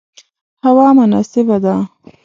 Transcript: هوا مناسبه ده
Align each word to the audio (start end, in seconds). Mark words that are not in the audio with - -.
هوا 0.65 0.87
مناسبه 0.97 1.57
ده 1.63 1.75